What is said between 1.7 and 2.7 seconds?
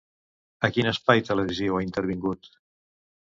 ha intervingut?